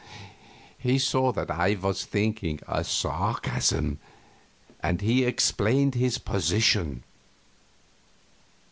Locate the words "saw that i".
0.97-1.75